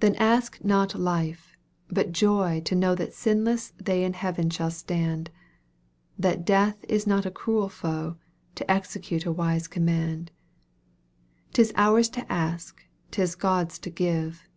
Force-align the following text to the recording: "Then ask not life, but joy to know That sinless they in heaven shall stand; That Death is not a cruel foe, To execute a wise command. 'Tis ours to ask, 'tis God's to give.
"Then 0.00 0.16
ask 0.16 0.58
not 0.64 0.96
life, 0.96 1.56
but 1.86 2.10
joy 2.10 2.60
to 2.64 2.74
know 2.74 2.96
That 2.96 3.14
sinless 3.14 3.74
they 3.80 4.02
in 4.02 4.14
heaven 4.14 4.50
shall 4.50 4.72
stand; 4.72 5.30
That 6.18 6.44
Death 6.44 6.84
is 6.88 7.06
not 7.06 7.26
a 7.26 7.30
cruel 7.30 7.68
foe, 7.68 8.16
To 8.56 8.68
execute 8.68 9.24
a 9.24 9.30
wise 9.30 9.68
command. 9.68 10.32
'Tis 11.52 11.72
ours 11.76 12.08
to 12.08 12.32
ask, 12.32 12.82
'tis 13.12 13.36
God's 13.36 13.78
to 13.78 13.90
give. 13.90 14.48